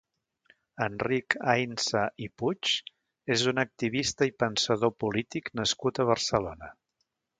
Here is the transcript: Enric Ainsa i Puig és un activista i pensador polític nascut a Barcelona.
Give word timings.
Enric 0.85 1.35
Ainsa 1.51 2.01
i 2.27 2.29
Puig 2.41 2.71
és 3.35 3.43
un 3.53 3.63
activista 3.65 4.29
i 4.31 4.33
pensador 4.45 4.95
polític 5.05 5.53
nascut 5.61 6.03
a 6.03 6.07
Barcelona. 6.13 6.73